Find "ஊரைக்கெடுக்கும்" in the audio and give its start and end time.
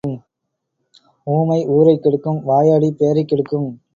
1.67-2.41